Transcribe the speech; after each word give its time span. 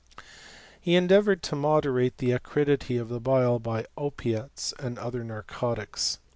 He 0.81 0.95
endeavoured 0.95 1.43
to 1.43 1.55
moderate 1.55 2.17
the 2.17 2.31
acridity 2.31 2.97
of 2.97 3.07
the 3.09 3.19
bila 3.21 3.59
by 3.61 3.85
opiates 3.95 4.73
and 4.79 4.97
other 4.97 5.23
narcotics. 5.23 6.17